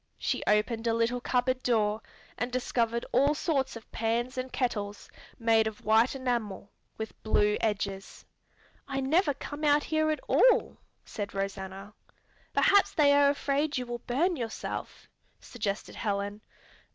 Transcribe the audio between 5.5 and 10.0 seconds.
of white enamel with blue edges. "I never come out